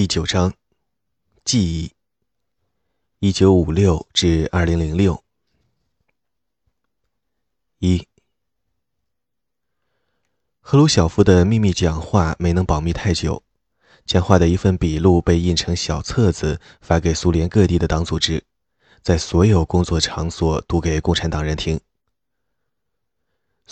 [0.00, 0.54] 第九章，
[1.44, 1.92] 记忆。
[3.18, 5.22] 一九五六至二零零六。
[7.80, 8.08] 一，
[10.58, 13.42] 赫鲁晓夫的秘密讲话没能保密太久，
[14.06, 18.42] 讲话的一份笔录被印成小册子，发给苏联各地的党组织，
[19.02, 21.78] 在所有工作场所读给共产党人听。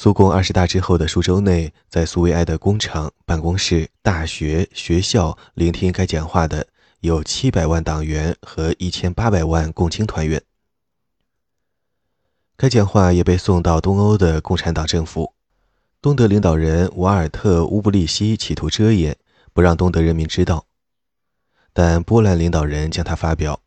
[0.01, 6.69] 苏共二十大之后的数周内，在苏维埃的工厂、办公室、大学、学校聆听该讲话的
[7.01, 10.41] 有七百万党员和一千八百万共青团员。
[12.57, 15.35] 该讲话也被送到东欧的共产党政府。
[16.01, 19.17] 东德领导人瓦尔特·乌布利希企图遮掩，
[19.53, 20.67] 不让东德人民知道，
[21.73, 23.61] 但波兰领导人将它发表，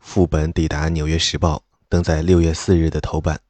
[0.00, 1.58] 副本抵达《纽约时报》，
[1.88, 3.40] 登在六月四日的头版。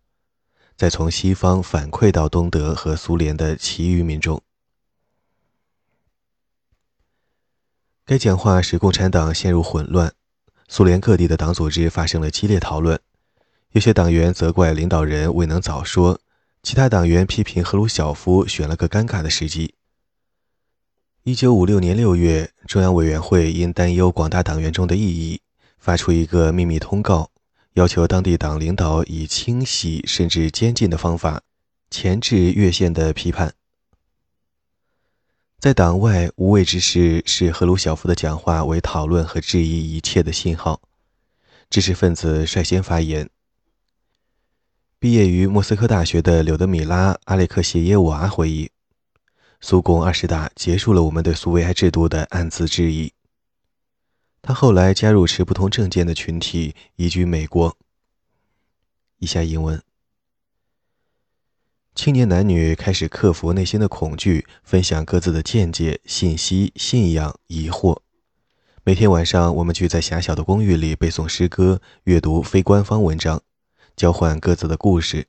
[0.76, 4.42] 再从西方反馈到东德和苏联的其余民众。
[8.04, 10.12] 该讲话使共产党陷入混乱，
[10.68, 13.00] 苏联各地的党组织发生了激烈讨论。
[13.72, 16.20] 有些党员责怪领导人未能早说，
[16.62, 19.74] 其他党员批评赫鲁晓夫选了个尴尬的时机。
[21.24, 25.40] 一九五六年六月，中央委员会因担忧广大党员中的异议，
[25.78, 27.30] 发出一个秘密通告。
[27.76, 31.42] 要求当地党领导以清洗甚至监禁的方法
[31.90, 33.52] 钳制越线的批判。
[35.58, 40.80] 在党外，无畏之士视赫鲁晓夫的讲话为讨论和质疑一切的信号。
[41.68, 43.28] 知识分子率先发言。
[44.98, 48.70] 毕业于莫斯科大学的柳德米拉·阿列克谢耶娃回忆
[49.60, 53.12] ：“苏共二十大结束了我们对苏维埃制度的暗自质疑。”
[54.46, 57.76] 他后来加入持不同政见的群体，移居美国。
[59.18, 59.82] 以下英文：
[61.96, 67.98] 青年男女开始克服内心的恐惧，分享各自的见解、信息、信仰、疑惑。
[68.84, 73.42] 每天晚上，我们聚在狭小的公寓里背诵诗歌、阅读非官方文章，
[73.96, 75.26] 交换各自的故事。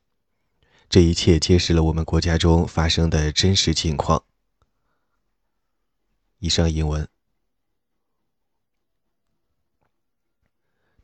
[0.88, 4.22] 这一切揭示了我们国家中发生的真实情况。
[6.38, 7.08] 以上英文。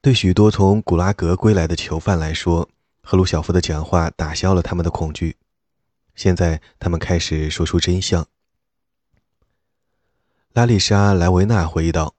[0.04, 2.68] 对许多从古拉格归来的囚犯来说，
[3.00, 5.38] 赫鲁晓夫的讲话打消了他们的恐惧。
[6.14, 8.26] 现在，他们开始说出真相。
[10.52, 12.14] 拉丽莎·莱维纳回忆道：“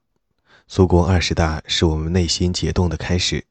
[0.66, 3.46] 苏共二十大是我们内心解冻的开始。”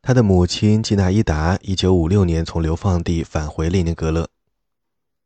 [0.00, 4.28] 他的母亲季娜伊达1956年从流放地返回列宁格勒。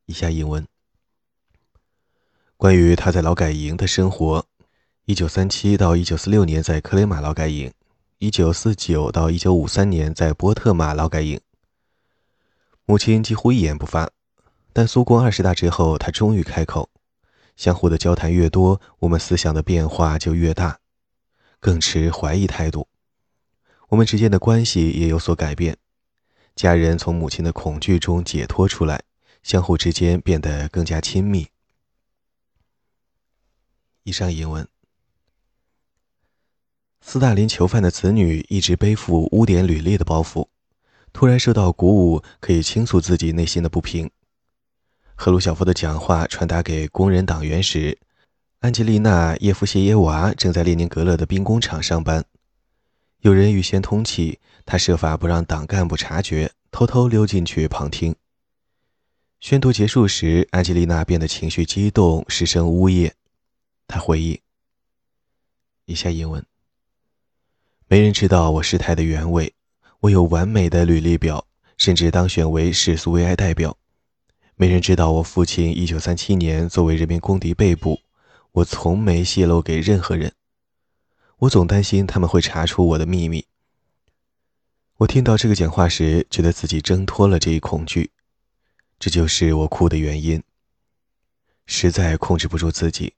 [0.06, 0.66] 以下英文：
[2.56, 4.46] 关于他在劳改营的生活。
[5.10, 7.72] 一九三七到一九四六年在克雷马劳改营，
[8.18, 11.40] 一九四九到一九五三年在波特马劳改营。
[12.84, 14.12] 母亲几乎一言不发，
[14.72, 16.90] 但苏共二十大之后，他终于开口。
[17.56, 20.78] 相互的交谈越多，我们思想的变化就越大，
[21.58, 22.86] 更持怀疑态度。
[23.88, 25.76] 我们之间的关系也有所改变，
[26.54, 29.02] 家人从母亲的恐惧中解脱出来，
[29.42, 31.48] 相互之间变得更加亲密。
[34.04, 34.68] 以上英文。
[37.12, 40.46] 斯大林囚犯的子女一直背负污点履历的包袱，
[41.12, 44.08] 突然受到鼓舞，可以倾诉自己内心的不平。
[45.16, 47.98] 赫鲁晓夫的讲话传达给工人党员时，
[48.60, 52.24] 安吉丽娜·叶夫谢耶娃正在列宁格勒的兵工厂上班。
[53.22, 58.14] 有人预先通气，他设法不让党干部察觉，偷偷溜进去旁听。
[59.40, 63.12] 宣读结束时，安吉丽娜变得情绪激动，失声呜咽。
[63.88, 64.40] 她回忆
[65.86, 66.46] ：“以下英文。”
[67.92, 69.52] 没人知道我失态的原委。
[69.98, 71.44] 我有完美的履历表，
[71.76, 73.76] 甚至当选为市苏维埃代表。
[74.54, 77.98] 没人知道我父亲1937年作为人民公敌被捕。
[78.52, 80.32] 我从没泄露给任何人。
[81.38, 83.44] 我总担心他们会查出我的秘密。
[84.98, 88.12] 我听到这个讲话时，觉得自己挣脱了这一恐惧。
[89.00, 90.40] 这就是我哭的原因。
[91.66, 93.14] 实在控制不住自己。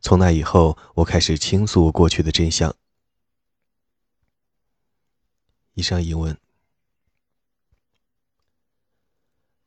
[0.00, 2.74] 从那以后，我开始倾诉过去的真相。
[5.76, 6.36] 以上英文。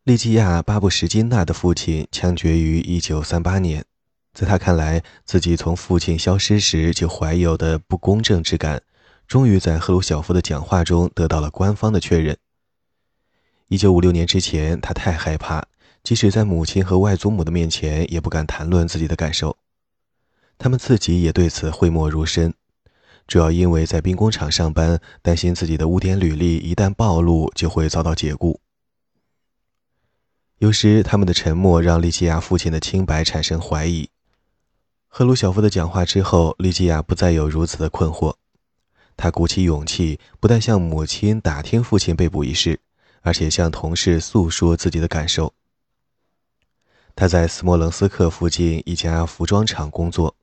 [0.04, 3.86] 利基亚·巴布什金娜的父亲枪决于1938年，
[4.34, 8.82] 在他看来，自己从父亲消失时就怀有的不公正之感，
[9.28, 12.36] 终于在赫鲁晓夫的讲话中得到了官方的确认。
[13.70, 15.64] 1956年之前，他太害怕，
[16.02, 19.58] 即使在母亲和外祖母的面前，也不敢谈论自己的感受。
[20.58, 22.56] 他们自己也对此讳莫如深。
[23.30, 28.60] 主要因为在兵工厂上班，担心自己的污点履历一旦暴露就会遭到解雇。
[30.58, 34.10] 有时他们的沉默让利基亚父亲的清白产生怀疑。
[35.08, 38.34] 赫鲁晓夫的讲话之后，利基亚不再有如此的困惑。
[39.16, 42.80] 他鼓起勇气，不但向母亲打听父亲被捕一事，
[43.22, 45.54] 而且向同事诉说自己的感受。
[47.16, 50.36] 他在斯摩棱斯克附近一家服装厂工作。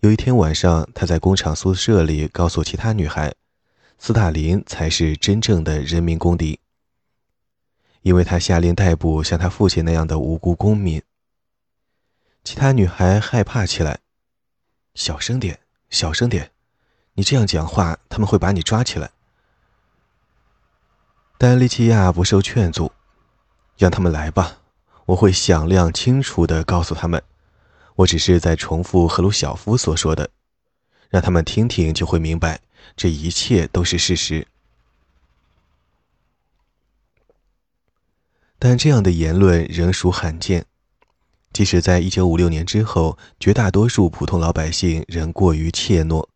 [0.00, 3.34] 有一天晚上，他在工厂宿舍里告诉其他女孩
[3.98, 6.60] ：“斯大林才是真正的人民公敌，
[8.02, 11.02] 因为他下令逮捕像他父亲那样的无辜公民。”
[12.44, 13.98] 其他女孩害怕起来
[14.94, 15.58] ：“小声点，
[15.90, 16.52] 小声点，
[17.14, 19.10] 你这样讲话，他们会把你抓起来。”
[21.36, 22.92] 但利奇亚不受劝阻
[23.76, 24.58] ：“让他们来吧，
[25.06, 27.20] 我会响亮清楚地告诉他们。”
[27.98, 30.30] 我只是在重复赫鲁晓夫所说的，
[31.08, 32.60] 让他们听听就会明白，
[32.96, 34.46] 这一切都是事实。
[38.60, 40.64] 但这样的言论仍属罕见，
[41.52, 46.28] 即使在一九五六年之后，绝大多数普通老百姓仍过于怯懦，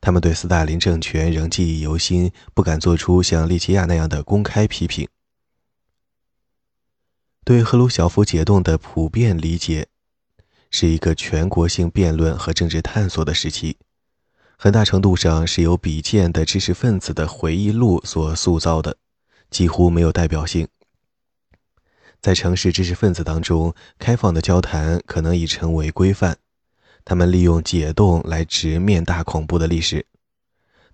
[0.00, 5.08] 他们对斯大林政权仍记忆犹新，不敢做出像利奇亚那样的公开批评。
[7.44, 9.88] 对赫鲁晓夫解冻的普遍理解。
[10.76, 13.76] 是一个全国性辩论和政治探索的时期，
[14.58, 18.96] 很大程度上是由比见的知识分子的回忆录所塑造的，
[19.50, 20.66] 几乎没有代表性。
[22.20, 26.38] 在城市知识分子当中，开放的交谈可能已成为规范，
[27.04, 30.04] 他们利用解冻来直面大恐怖的历史，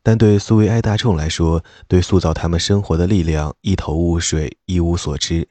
[0.02, 5.48] 但对苏维埃大众来说，对塑造他们生活的力量一头雾水，一无所知，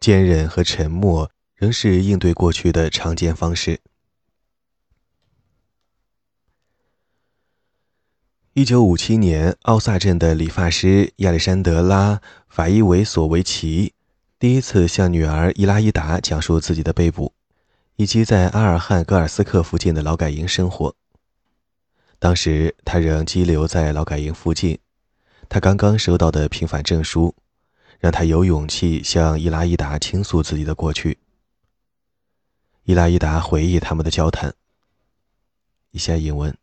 [0.00, 1.30] 坚韧和沉默。
[1.58, 3.80] 仍是应对过去的常见方式。
[8.52, 12.14] 一九五七年，奥萨镇的理发师亚历山德拉·
[12.48, 13.92] 法伊维索维奇
[14.38, 17.32] 第一次向女儿伊拉伊达讲述自己的被捕，
[17.96, 20.94] 以及在阿尔汉格尔斯克附近的劳改营生活。
[22.20, 24.78] 当时他仍羁留在劳改营附近，
[25.48, 27.34] 他刚刚收到的平反证书，
[27.98, 31.18] 让他有勇气向伊拉伊达倾诉自己的过去。
[32.88, 34.54] 伊拉伊达回忆他们的交谈。
[35.90, 36.56] 以下引文：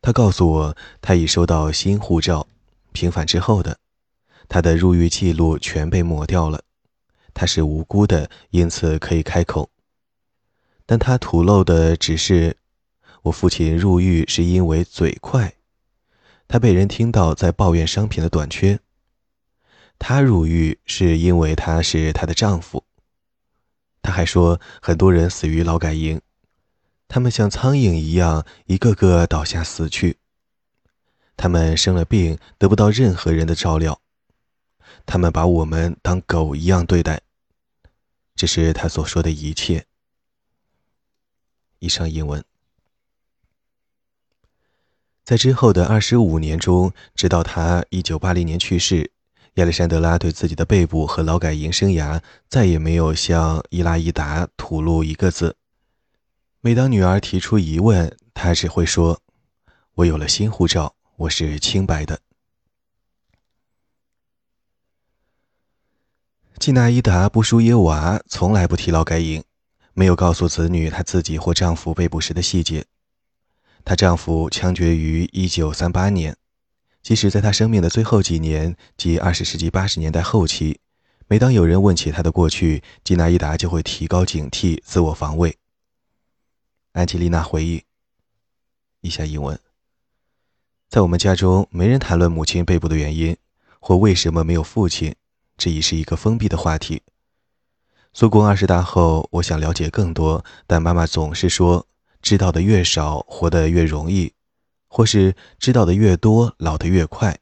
[0.00, 2.46] 他告诉我，他已收到新护照，
[2.92, 3.76] 平反之后的，
[4.48, 6.62] 他的入狱记录全被抹掉了。
[7.34, 9.68] 他是无辜的，因此可以开口。
[10.86, 12.56] 但他吐露的只是，
[13.22, 15.54] 我父亲入狱是因为嘴快，
[16.46, 18.78] 他被人听到在抱怨商品的短缺。
[19.98, 22.84] 他入狱是因为他是他的丈夫。
[24.06, 26.20] 他还说，很多人死于劳改营，
[27.08, 30.18] 他们像苍蝇一样，一个个倒下死去。
[31.36, 34.00] 他们生了病，得不到任何人的照料。
[35.04, 37.20] 他们把我们当狗一样对待。
[38.34, 39.86] 这是他所说的一切。
[41.80, 42.42] 以上英文。
[45.24, 49.10] 在之后的二十五年中，直到他一九八零年去世。
[49.56, 55.56] 亚历山德拉对自己的被捕和劳改营生涯再也没有向伊拉伊达吐露一个字。
[56.60, 59.22] 每当女儿提出疑问，他只会说
[59.96, 62.20] ：“我有了新护照，我是清白的。”
[66.60, 69.42] 季纳伊达·布舒耶娃从来不提劳改营，
[69.94, 72.84] 没有告诉子女她自己或丈夫被捕时的细节。
[73.86, 76.36] 她丈夫枪决于1938年。
[77.06, 80.80] 即使在他生命的最后几年，即二十世纪八十年代后期，
[81.28, 85.56] 每当有人问起他的过去，吉娜伊达就会提高警惕，自我防卫。
[86.94, 87.84] 安吉丽娜回忆：
[89.02, 89.56] 以下英文。
[90.88, 93.36] 在我们家中，没人谈论母亲被捕的原因，
[93.78, 95.14] 或为什么没有父亲，
[95.56, 97.02] 这已是一个封闭的话题。
[98.14, 101.86] 苏共二十大后，我想了解更多，但妈妈总是说：
[102.20, 104.32] 知道的越少，活得越容易。
[104.96, 107.38] 或是知道的越多，老得越快。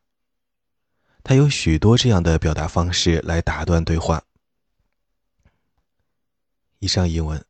[1.23, 4.25] 他有许多这样的表达方式来打断对话。
[6.81, 7.45] 以上译文。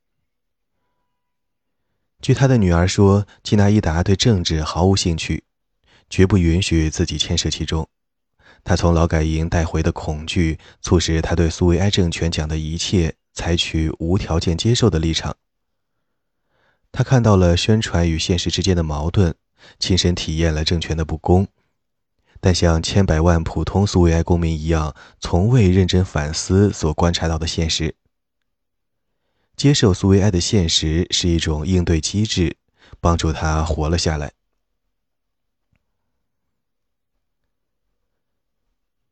[2.20, 5.44] 据他的女儿说，基纳伊达对政治毫无兴趣，
[6.10, 7.88] 绝不允许自己牵涉其中。
[8.62, 15.34] 他从劳改营带回的恐惧，促使他对苏维埃政权讲的一切采取无条件接受的立场。
[16.92, 19.34] 他看到了宣传与现实之间的矛盾。
[19.78, 21.46] 亲身体验了政权的不公，
[22.40, 27.94] 但像千百万普通苏维埃公民一样，从未认真反思所观察到的现实。
[29.56, 32.56] 接受苏维埃的现实是一种应对机制，
[33.00, 34.32] 帮助他活了下来。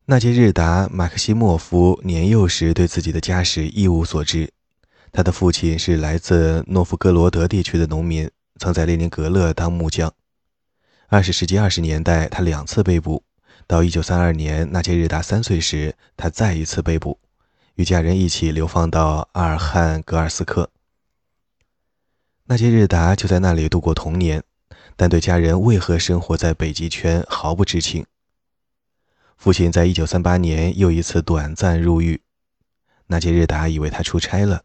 [0.07, 4.53] 纳杰日达·马克西莫夫年幼时对自己的家史一无所知，
[5.13, 8.29] 他的父亲是来自诺夫哥罗德地区的农民，
[8.59, 10.13] 曾在列宁格勒当木匠。
[11.13, 13.23] 二十世纪二十年代，他两次被捕。
[13.67, 17.19] 到一九三二年，纳杰日达三岁时，他再一次被捕，
[17.75, 20.71] 与家人一起流放到阿尔汉格尔斯克。
[22.45, 24.43] 纳杰日达就在那里度过童年，
[24.97, 28.07] 但对家人为何生活在北极圈毫不知情。
[29.37, 32.23] 父亲在一九三八年又一次短暂入狱，
[33.09, 34.65] 纳杰日达以为他出差了。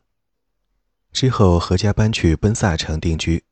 [1.11, 3.43] 之后，何家搬去奔萨城定居。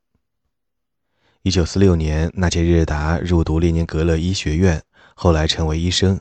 [1.46, 4.82] 一九四六年，纳杰日达入读列宁格勒医学院。
[5.14, 6.20] 后来成为医生，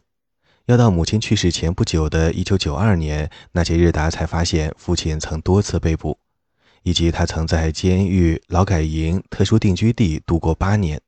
[0.66, 6.18] 要到母亲去世前不久的一九九二年，纳杰日达才发现父亲曾多次被捕，
[6.82, 11.00] 以及他曾在监狱、劳改营、特殊定居地度过八年。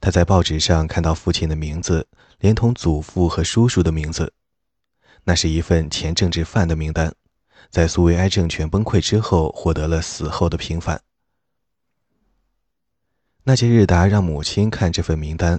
[0.00, 2.06] 他在报纸上看到父亲的名字，
[2.38, 4.32] 连同祖父和叔叔的名字，
[5.24, 7.12] 那是一份前政治犯的名单，
[7.70, 11.02] 在苏维埃政权崩溃之后获得了死后的平反。
[13.48, 15.58] 纳杰日达让母亲看这份名单。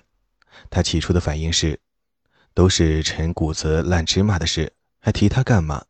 [0.69, 1.79] 他起初的反应是，
[2.53, 5.83] 都是陈谷子烂芝麻的事，还提他干嘛？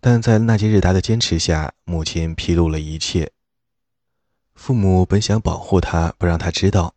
[0.00, 3.30] 但在纳吉日达的坚持下，母亲披露了一切。
[4.56, 6.96] 父母本想保护他，不让他知道，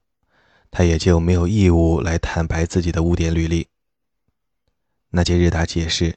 [0.71, 3.67] 他也就没有义务来坦白自己的污点履历。
[5.11, 6.15] 纳吉日达解释：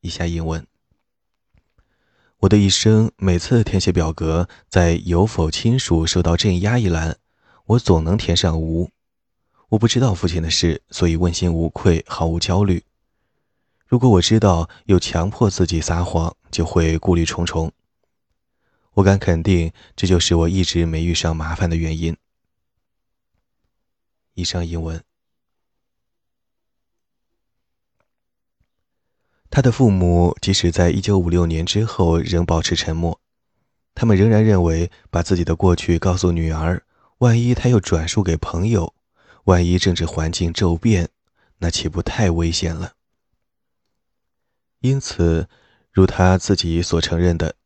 [0.00, 0.66] 以下英文。
[2.42, 7.18] 我的一生，每次填写表格，在有否亲属受到镇压一栏。
[7.66, 8.90] 我总能填上无，
[9.70, 12.84] 我不知道父亲的事，所以问心无愧，毫无焦虑。
[13.88, 17.72] 如果我知道又强迫自己撒谎，就会顾虑重重。
[18.94, 22.16] 我敢肯定，这就是我一直没遇上麻烦的原因。
[24.34, 25.07] 以上英文。
[29.50, 33.18] 他的父母即使在一九五六年之后仍保持沉默，
[33.94, 36.82] 他们仍然认为把自己的过去告诉女儿。
[37.18, 38.94] 万一他又转述给朋友，
[39.44, 41.08] 万一政治环境骤变，
[41.58, 42.92] 那岂不太危险了？
[44.80, 45.48] 因此，
[45.90, 47.56] 如他自己所承认的，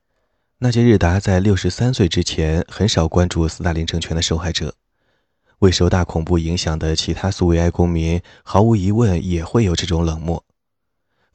[0.59, 4.77] 纳杰日达在六十三岁之前很少关注斯大林政权的受害者。
[5.59, 10.43] 未受大恐怖影响的其他苏维埃公民，毫无疑问也会有这种冷漠。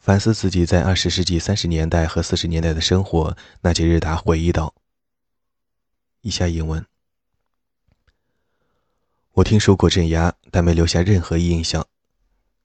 [0.08, 4.74] 反思自己在二十世纪三十年代和四十年代的生活，纳杰日达回忆道
[6.24, 6.86] ：“以下英文。”
[9.36, 11.86] 我听说过镇压，但没留下任何印象。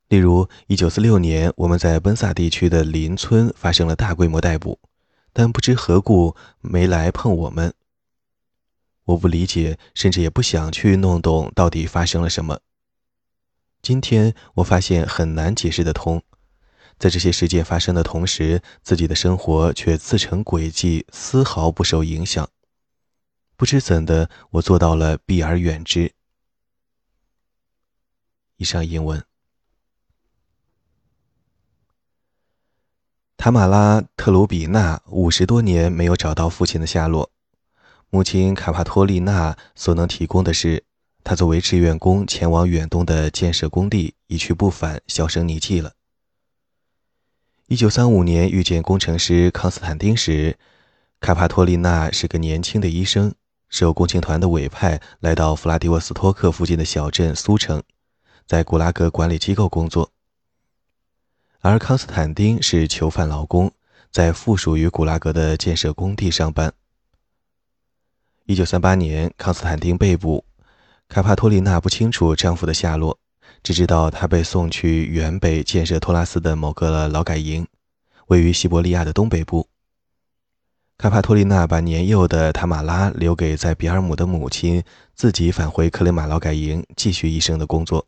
[0.06, 4.78] 例如，1946年，我们在奔萨地区的邻村发生了大规模逮捕，
[5.32, 7.74] 但不知何故没来碰我们。
[9.06, 12.60] 我不理解，甚至也不想去弄懂到底发生了什么。
[13.82, 16.22] 今天我发现很难解释得通，
[17.02, 22.48] 在这些事件发生的同时，自己的生活却自成轨迹，丝毫不受影响。
[23.56, 26.12] 不知怎的，我做到了避而远之。
[28.56, 29.20] 以上英文。
[33.36, 37.32] 塔马拉·特鲁比纳五十多年没有找到父亲的下落，
[38.10, 40.84] 母亲卡帕托利娜所能提供的是，
[41.24, 45.94] 他作为志愿工前往远东的建设工地，一去不返，销声匿迹了。
[47.72, 50.58] 一九三五年遇见工程师康斯坦丁时，
[51.20, 53.34] 卡帕托利娜是个年轻的医生，
[53.70, 57.82] 受共青团的委派，来到弗拉迪沃斯托克附近的小镇苏城。
[58.46, 60.12] 在古拉格管理机构工作，
[61.60, 63.72] 而康斯坦丁是囚犯劳工，
[64.10, 66.74] 在附属于古拉格的建设工地上班。
[68.44, 70.44] 一九三八年，康斯坦丁被捕，
[71.08, 73.18] 卡帕托利娜不清楚丈夫的下落，
[73.62, 77.66] 只知道他被送去原北建设托拉斯的某个劳改营，
[78.26, 79.68] 位于西伯利亚的东北部。
[80.98, 84.82] 卡帕托利娜把年幼的塔马拉留给在比尔姆的母亲，
[85.14, 88.06] 自己返回克雷马劳改营继续医生的工作。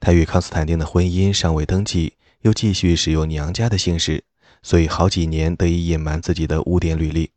[0.00, 4.24] 他与康斯坦丁的婚姻尚未登记，又继续使用娘家的姓氏，
[4.62, 7.30] 所以好几年得以隐瞒自己的污点履历。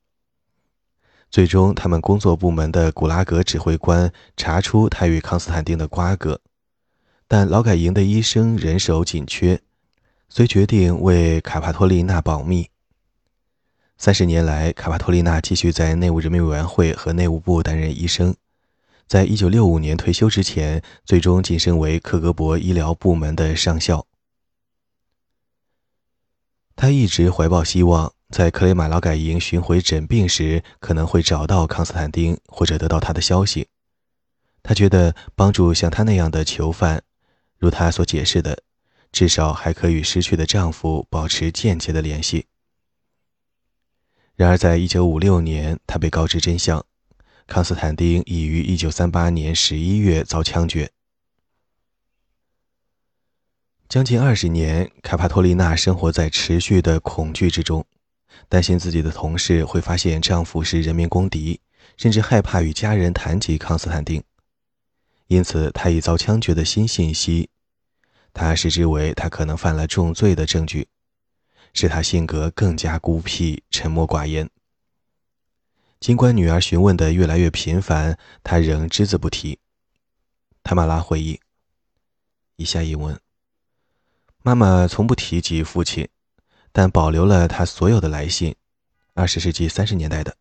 [1.30, 6.42] 最终，他们工作部门的古拉格指挥官查出他与康斯坦丁的瓜葛，
[7.28, 9.60] 但劳改营的医生人手紧缺，
[10.30, 12.70] 遂决定为卡帕托利娜保密。
[13.98, 18.36] 三十年来，卡帕托利娜继续在内务人民委员会和内务部担任医生。
[19.08, 24.06] 在一九六五年退休之前，最终晋升为克格勃医疗部门的上校。
[26.76, 33.68] 他一直怀抱希望，在克雷马劳改营巡回诊病时，可能会找到康斯坦丁，或者得到他的消息。
[34.62, 37.04] 他觉得帮助像他那样的囚犯，
[37.58, 38.64] 如他所解释的，
[39.12, 42.48] 至少还可与失去的丈夫保持间接的联系。
[44.36, 46.86] 然而，在一九五六年，他被告知真相：
[47.48, 50.92] 康斯坦丁已于一九三八年十一月遭枪决。
[53.88, 57.86] 将近二十年，卡帕托丽娜生活在持续的恐惧之中，
[58.50, 61.62] 担心自己的同事会发现丈夫是人民公敌，
[61.96, 64.22] 甚至害怕与家人谈及康斯坦丁。
[65.28, 67.50] 因此，他已遭枪决的新信息，
[68.34, 70.88] 他视之为他可能犯了重罪的证据。
[71.78, 74.50] 使他性格更加孤僻、沉默寡言。
[76.00, 79.60] 尽管女儿询问的越来越频繁，他仍只字不提。
[80.64, 81.38] 塔马拉回忆：
[82.56, 83.20] 以下一文。
[84.42, 86.08] 妈妈从不提及父亲，
[86.72, 88.56] 但保留了他所有的来信，
[89.14, 90.38] 二十世纪三十年代的，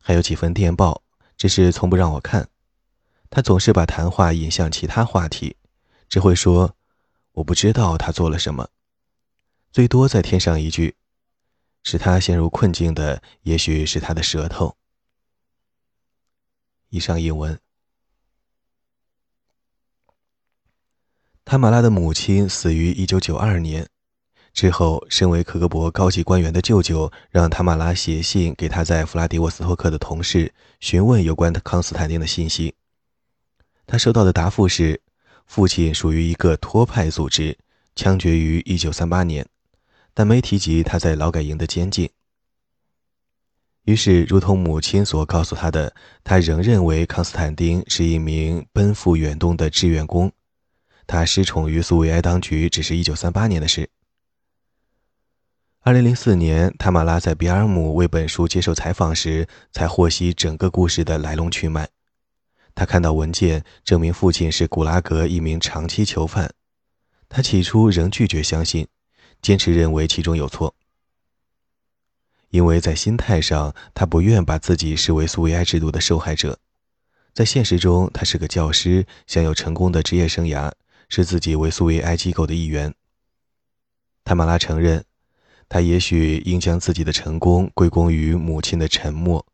[0.00, 1.02] 还有几份电报，
[1.36, 2.48] 只是从不让我看。
[3.30, 5.56] 他总是把谈话引向其他话题，
[6.08, 6.76] 只会说
[7.32, 8.68] ：“我不知道他做了什么。”
[9.72, 10.96] 最多再添上一句，
[11.84, 14.76] 使他陷入困境的，也许是他的舌头。
[16.88, 17.56] 以上译文。
[21.44, 23.88] 塔马拉的母亲死于一九九二年，
[24.52, 32.74] 之后，身为克格勃高级官员的舅舅让塔马拉写信给他在弗拉迪沃斯托克的同事，询问有关康斯坦丁的信息。
[33.90, 35.00] 他收到的答复是，
[35.46, 37.58] 父亲属于一个托派组织，
[37.96, 39.44] 枪决于一九三八年。
[40.14, 42.08] 但没提及他在劳改营的监禁。
[43.86, 45.92] 于是，如同母亲所告诉他的，
[46.22, 50.30] 他仍认为康斯坦丁是一名奔赴远东的志愿工。
[51.08, 53.90] 他失宠于苏维埃当局，只是一九三八年的事。
[55.80, 61.88] 二零零四年，塔马拉在比尔姆为本书接受采访时，才获悉整个故事的来龙去脉。
[62.74, 66.52] 他看到文件，证明父亲是古拉格一名长期囚犯。
[67.28, 68.86] 他起初仍拒绝相信。
[69.42, 70.74] 坚持认为其中有错，
[72.50, 76.58] 因为在心态上，他不愿把自己视为苏维埃制度的受害者。
[77.32, 80.70] 在现实中，他是个教师，享有成功的职业生涯，
[81.08, 82.94] 视自己为苏维埃机构的一员。
[84.24, 85.02] 塔马拉承认，
[85.70, 89.46] 他也许应将自己的成功归功于母亲的沉默。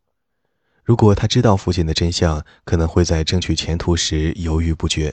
[0.87, 5.13] 如果他知道父亲的真相，可能会在争取前途时犹豫不决。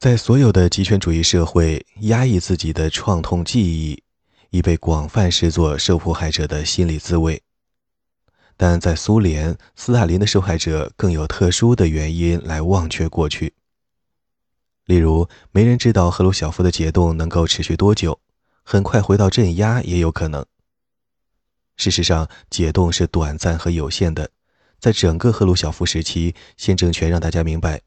[0.00, 4.02] 在所有的极权主义社会，压抑自己的创痛记忆
[4.50, 7.40] 已被广泛视作受迫害者的心理滋味。
[8.56, 13.54] 但在苏联，斯大林的受害者更有特殊的原因来忘却过去。
[14.86, 18.20] 例如，没人知道赫鲁晓夫的解冻能够持续多久，
[18.64, 20.44] 很快回到镇压也有可能。
[21.80, 24.28] 事实上，解冻是短暂和有限的。
[24.78, 27.80] 在整个赫鲁晓夫时期，新政权让大家明白。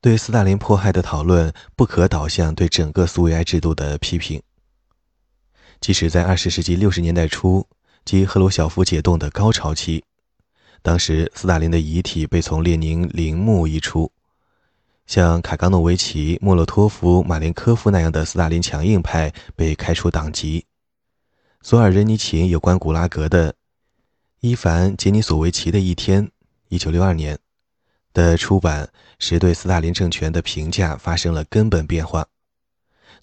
[0.00, 4.42] 对斯大林迫害的讨论不可导向对整个苏维埃制度的批评。
[5.82, 7.66] 即使在二十世纪六十年代初，
[8.06, 10.02] 即赫鲁晓夫解冻的高潮期，
[10.80, 14.10] 当时斯大林的遗体被从列宁陵墓移出，
[15.06, 20.64] 像卡冈诺维奇、莫洛托夫、马林科夫那样的斯大林强硬派被开除党籍。
[21.68, 23.52] 索尔仁尼琴有关古拉格的
[24.38, 26.24] 《伊凡·杰尼索维奇的一天》
[26.70, 27.36] （一九六二年）
[28.14, 28.88] 的出版。
[29.18, 32.24] 使对斯大林政权的评价发生了根本变化。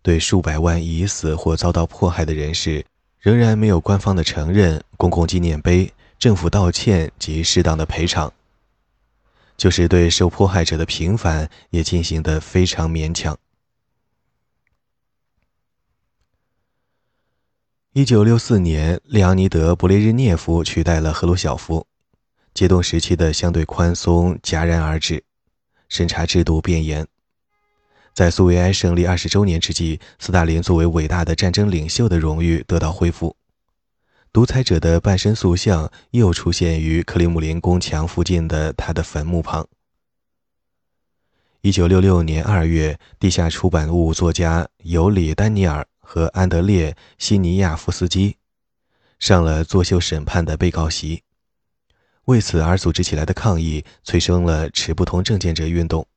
[0.02, 2.86] 对数百万已死或遭到迫害的人士，
[3.22, 8.30] 仍然没有官方的承认、公共纪念碑、政府道歉及适当的赔偿。
[9.56, 13.40] 就是对受迫害者的平反也进行得非常勉强。
[17.96, 21.86] 一九六四年，列昂尼德·勃列日涅夫取代了赫鲁晓夫，
[22.52, 25.24] 解冻时期的相对宽松戛然而止。
[25.90, 27.06] 审查制度变严，
[28.16, 33.36] 在苏维埃胜利二十周年之际，斯大林作为伟大的战争领袖的荣誉得到恢复。
[34.32, 39.68] 独裁者的半身塑像又出现于克里姆林宫墙附近的他的坟墓旁。
[41.62, 48.38] 一九六六年二月，地下出版物作家尤里·丹尼尔和安德烈·西尼亚夫斯基
[49.18, 51.24] 上了作秀审判的被告席。
[52.26, 56.08] 为此而组织起来的抗议，催生了持不同政见者运动，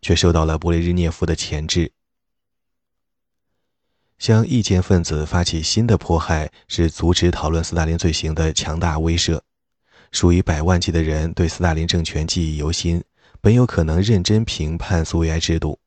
[0.00, 1.92] 却受到了勃列日涅夫的钳制。
[4.18, 9.40] 向意见分子发起新的迫害，是阻止讨论斯大林罪行的强大威慑。
[10.12, 13.02] 数以百万计的人对斯大林政权记忆犹新，
[13.40, 15.78] 本有可能认真评判苏维埃制度，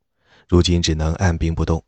[0.49, 1.83] 如今只能按兵不动。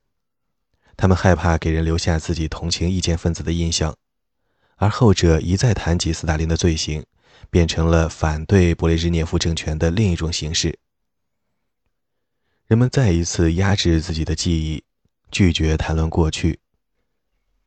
[0.98, 3.96] 他们害怕给人留下自己同情意见分子的印象，
[4.76, 7.06] 而后者一再谈及斯大林的罪行。
[7.50, 10.80] 变成了反对勃列日涅夫政权的另一种形式。
[12.66, 14.84] 人们再一次压制自己的记忆，
[15.32, 16.60] 拒绝谈论过去，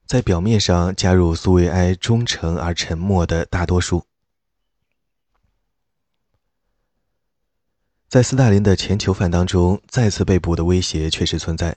[0.07, 4.05] 在表面上加入苏维埃忠诚而沉默的大多数。
[8.09, 11.77] 在斯大林的前囚犯当中，再次被捕的威胁确实存在，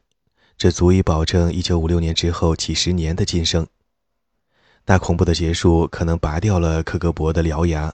[0.57, 3.67] 这足以保证1956年之后几十年的晋升。
[4.85, 7.93] 大恐怖的结束可能拔掉了克格勃的獠牙，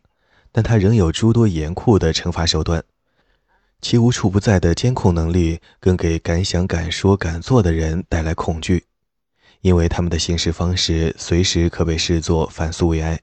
[0.51, 2.83] 但他仍有诸多严酷的惩罚手段。
[3.81, 8.85] 其无处不在的监控能力，更给敢想敢说敢做的人带来恐惧，
[9.61, 13.21] 因为他们的行事方式随时可被视作反苏维埃。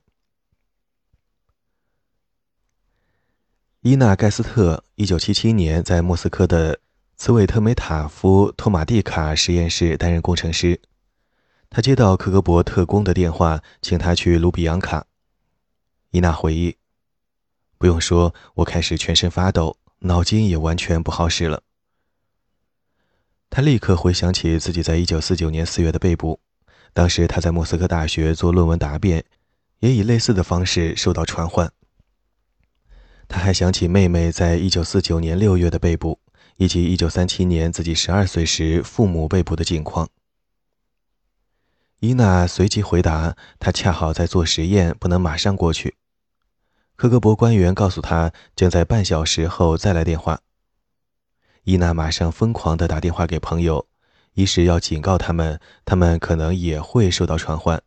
[3.83, 6.81] 伊娜·盖斯特1977年在莫斯科的
[7.17, 10.83] 茨韦特梅塔夫托马蒂卡实验室担任工程师，
[11.71, 15.07] 他接到克格勃特工的电话，请他去卢比扬卡。
[16.11, 16.77] 伊娜回忆
[17.79, 21.63] ：“不用说，我开始全身发抖。”脑筋也完全不好使了。
[23.49, 26.39] 他立刻回想起自己在1949年4月的被捕，
[26.93, 29.25] 当时他在莫斯科大学做论文答辩，
[29.79, 31.73] 也以类似的方式受到传唤。
[33.27, 36.21] 他还想起妹妹在1949年6月的被捕，
[36.57, 40.09] 以及1937年自己12岁时父母被捕的境况。
[42.01, 45.97] 伊娜随即回答：“她恰好在做实验，不能马上过去。”
[46.97, 50.41] 克格勃官员告诉他，将在半小时后再来电话。
[51.65, 53.87] 伊娜马上疯狂地打电话给朋友，
[54.33, 57.81] 一是要警告他们，他们可能也会受到传唤；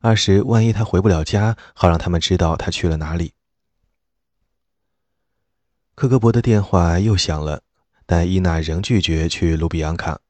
[0.00, 3.32] 二是万一他回不了家，好让他们知道他去了哪里。
[5.94, 7.62] 克格勃的电话又响了，
[8.06, 10.20] 但伊娜仍拒绝去卢比扬卡，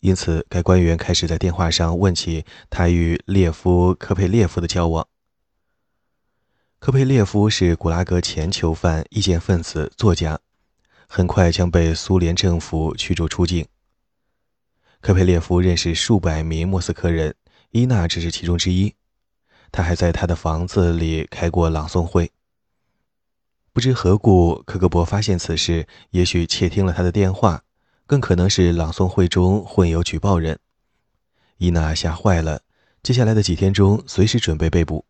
[0.00, 5.08] 因此该官员开始在电话上问起他与列夫·科佩列夫的交往。
[6.78, 10.38] 科佩列夫是古拉格前囚犯、意见分子、作家，
[11.06, 13.66] 很快将被苏联政府驱逐出境。
[15.00, 17.34] 科佩列夫认识数百名莫斯科人，
[17.70, 18.94] 伊娜只是其中之一。
[19.70, 22.30] 他还在他的房子里开过朗诵会。
[23.74, 27.62] 不知何故，科格勃发现此事，也许窃听了他的电话，
[28.06, 30.58] 更可能是朗诵会中混有举报人。
[31.56, 32.60] 伊娜吓坏了，
[33.02, 35.06] 接下来的几天中，随时准备被捕。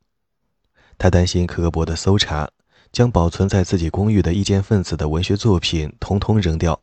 [0.97, 2.49] 他担心克格勃的搜查
[2.93, 6.81] 将保存在自己公寓的意见分子的文学作品通通扔掉，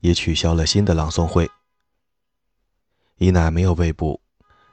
[0.00, 1.50] 也取消了新的朗诵会。
[3.18, 4.22] 伊娜没有被捕，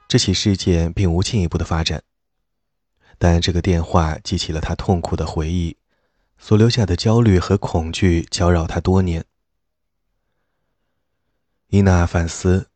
[0.08, 2.02] 这起事件并无进一步的发展。
[3.18, 5.76] 但这个电话激起了他痛苦的回忆，
[6.38, 9.24] 所留下的焦虑和恐惧搅扰他多年。
[11.68, 12.70] 伊娜反思：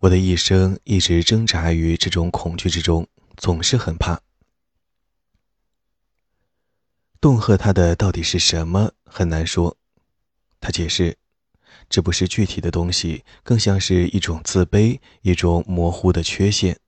[0.00, 4.20] 我的一生一直挣扎于这种恐惧之中，总是很怕。
[7.20, 8.92] 恫吓他的到底是什么？
[9.06, 9.78] 很难说。
[10.60, 11.16] 他解释，
[11.88, 16.78] 这不是具体的东西，更像是一种自卑，一种模糊的缺陷。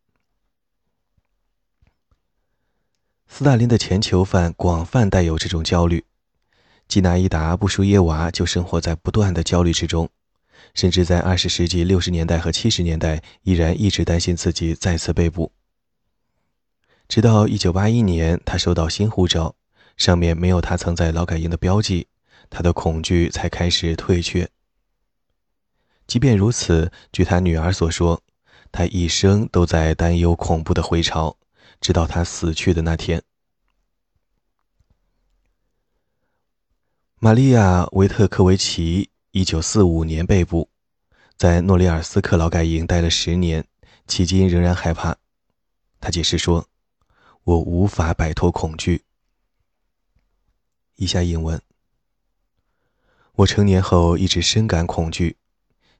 [3.28, 6.04] 斯大林的前囚犯广泛带有这种焦虑，
[6.88, 10.08] 基纳伊达·布舒耶娃就生活在不断的焦虑之中，
[10.72, 15.52] 甚至在二十世纪六十年代和七十年代，依然一直担心自己再次被捕。
[17.08, 19.54] 直到一九八一年，他收到新护照。
[19.96, 22.06] 上面没有他曾在劳改营的标记，
[22.50, 24.50] 他的恐惧才开始退却。
[26.06, 28.22] 即便如此，据他女儿所说，
[28.70, 31.38] 他一生都在担忧恐怖的回潮，
[31.80, 33.22] 直到他死去的那天。
[37.18, 40.68] 玛利亚·维特科维奇1945年被捕，
[41.36, 43.66] 在诺里尔斯克劳改营待了十年，
[44.06, 45.16] 迄今仍然害怕。
[45.98, 46.68] 他解释说
[47.44, 49.04] ：“我无法摆脱恐惧。”
[50.96, 51.60] 以下引文：
[53.32, 55.36] 我成年后一直深感恐惧，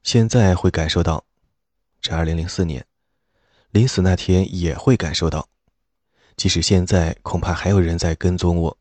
[0.03, 1.25] 现在会感受到，
[1.99, 2.85] 这二零零四年，
[3.71, 5.49] 临死那天也会感受到。
[6.37, 8.77] 即使现在，恐怕还有人在跟踪我。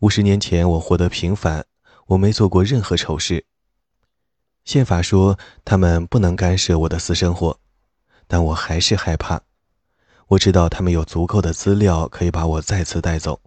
[0.00, 1.64] 五十年前我获得平反，
[2.06, 3.46] 我没做过任何丑事。
[4.64, 7.60] 宪法说他们不能干涉我的私生活，
[8.26, 9.40] 但我还是害怕。
[10.26, 13.40] 我知道他们有足够的资料可以把我再次带走。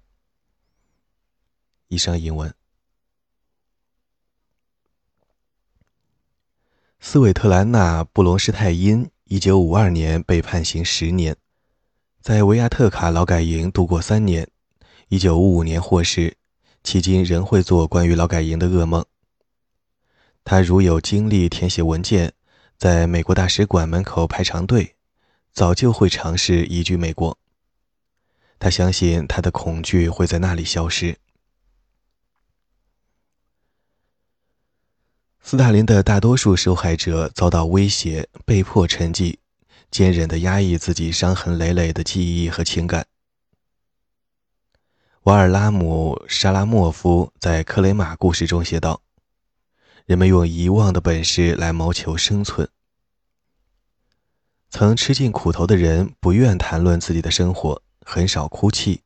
[1.90, 2.54] 以上英文。
[7.02, 11.36] 斯韦特兰娜·布隆施泰因，一九五二年被判刑十年，
[12.22, 14.50] 在维亚特卡劳改营度过三年。
[15.08, 16.38] 一九五五年获释，
[16.84, 19.04] 迄今仍会做关于劳改营的噩梦。
[20.44, 22.34] 他如有精力填写文件，
[22.78, 24.96] 在美国大使馆门口排长队，
[25.52, 27.38] 早就会尝试移居美国。
[28.60, 31.18] 他相信他的恐惧会在那里消失。
[35.42, 39.38] 斯大林的大多数受害者遭到威胁，被迫沉寂，
[39.92, 43.08] 坚忍地压抑自己伤痕累累的记忆和情感。
[45.24, 49.02] 瓦尔拉姆·沙拉莫夫在《克雷马故事》中写道
[50.08, 52.68] ：“人们用遗忘的本事来谋求生存。
[54.70, 59.04] 曾吃尽苦头的人不愿谈论自己的生活，很少哭泣。”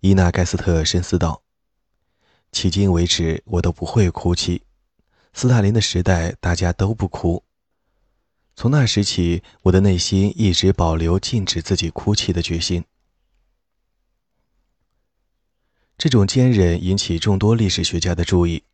[0.00, 1.42] 伊娜·盖斯特深思道
[2.52, 4.64] ：“迄今为止，我都不会哭泣。
[5.32, 7.45] 斯大林的时代，大家都不哭。
[8.56, 12.82] 从那时起，我的内心一直保留禁止自己哭泣的决心。”
[15.98, 18.64] 这种坚韧引起众多历史学家的注意。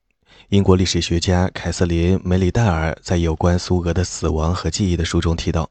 [0.51, 5.69] 英国历史学家凯瑟琳·梅里戴尔在有关苏俄的死亡和记忆的书中提到，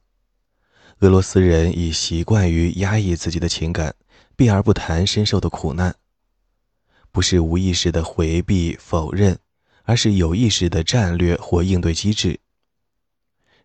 [1.00, 3.95] 俄罗斯人已习惯于压抑自己的情感，
[4.36, 5.95] 避而不谈深受的苦难，
[7.12, 9.39] 不是无意识的回避、否认，
[9.84, 12.39] 而是有意识的战略或应对机制。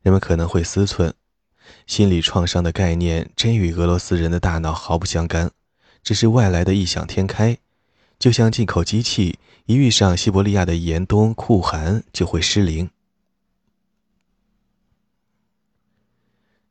[0.03, 1.13] 人们可能会思忖，
[1.87, 5.51] 心理创伤的概念真与俄罗斯人的大脑毫不相干，
[6.03, 7.59] 只是外来的异想天开。
[8.19, 12.89] 就像进口机器一遇上西伯利亚的严冬酷寒就会失灵。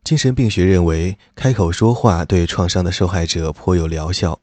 [0.04, 4.40] 精神病学认为，开口说话对创伤的受害者颇有疗效，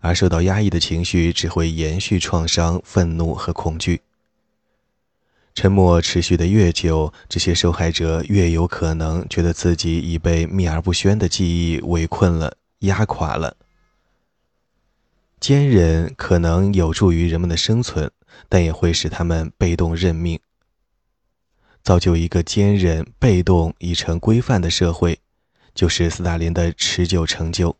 [0.00, 4.02] 而受到压抑的情绪只会延续创伤、愤怒和恐惧。
[5.54, 13.56] 沉默持续的越久，这些受害者越有可能觉得自己已被秘而不宣的记忆围困了、压垮了。
[15.38, 18.10] 坚忍可能有助于人们的生存，
[18.48, 20.38] 但也会使他们被动认命。
[21.82, 25.20] 造就一个坚韧、被动已成规范的社会，
[25.74, 27.76] 就是斯大林的持久成就。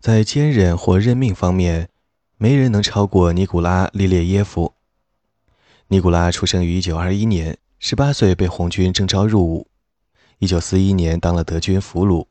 [0.00, 1.88] 在坚韧或认命方面，
[2.36, 4.74] 没人能超过尼古拉·利列耶夫。
[5.92, 9.66] 尼古拉出生于1921年，18岁被红军征召入伍
[10.38, 12.26] ，1941年当了德军俘虏。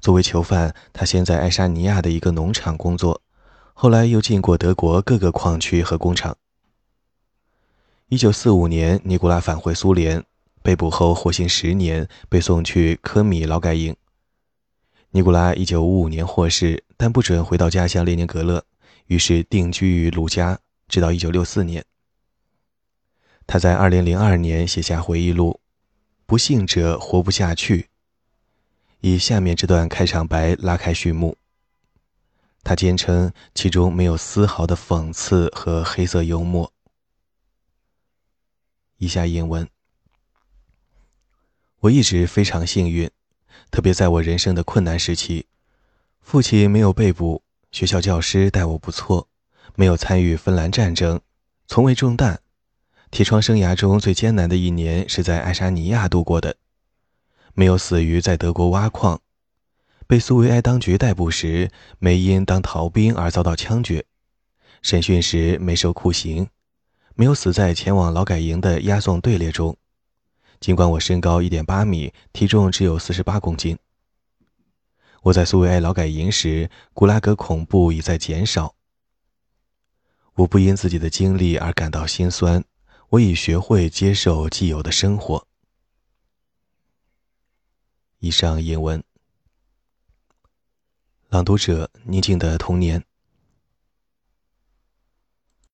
[0.00, 3.22] 作为囚犯，他先在爱沙尼亚的一个农场工作，
[3.74, 6.36] 后来又进过德国各个矿区和工厂。
[8.08, 10.24] 一九四五年，尼古拉返回苏联，
[10.60, 13.94] 被捕后获刑十年，被送去科米劳改营。
[15.12, 18.64] 尼古拉一九五五年获释，但不准回到家乡列宁格勒，
[19.06, 21.84] 于是定居于卢加，直到一九六四年。
[23.52, 25.58] 他在二零零二年写下回忆录
[26.24, 27.88] ：“不幸者活不下去。”
[29.02, 31.36] 以下面这段开场白拉开序幕。
[32.62, 36.72] 他坚称其中没有丝毫的讽刺和黑色幽默。
[38.98, 39.68] 以下引文：
[41.80, 43.10] 我一直非常幸运，
[43.72, 45.46] 特别在我人生的困难时期，
[46.20, 49.26] 父亲没有被捕，学校教师待我不错，
[49.74, 51.20] 没有参与芬兰战争，
[51.66, 52.40] 从未中弹。
[53.10, 56.56] 铁窗生涯中最艰难的一年是在爱沙尼亚度过的。
[57.54, 59.20] 没有死于在德国挖矿，
[60.06, 64.04] 被苏维埃当局逮捕时没因当逃兵而遭到枪决，
[64.80, 66.48] 审讯时没受酷刑，
[67.14, 69.76] 没有死在前往劳改营的押送队列中。
[70.60, 73.76] 尽管我身高一点八米，体重只有四十八公斤。
[75.22, 78.76] 我在苏维埃劳改营时，古拉格恐怖已在减少。
[80.34, 82.64] 我不因自己的经历而感到心酸，
[83.10, 85.44] 我已学会接受既有的生活。
[88.20, 89.02] 以上引文。
[91.28, 93.04] 朗读者：宁静的童年。